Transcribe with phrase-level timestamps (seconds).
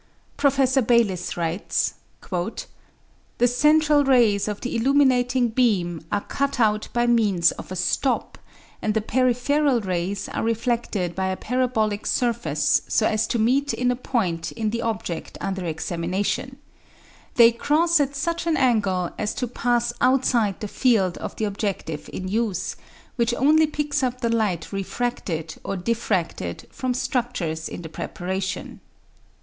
[0.35, 1.93] Professor Bayliss writes:
[2.31, 8.39] "The central rays of the illuminating beam are cut out by means of a stop,
[8.81, 13.91] and the peripheral rays are reflected by a parabolic surface so as to meet in
[13.91, 16.57] a point in the object under examination;
[17.35, 22.09] they cross at such an angle as to pass outside the field of the objective
[22.11, 22.75] in use,
[23.17, 28.81] which only picks up the light refracted, or diffracted, from structures in the preparation."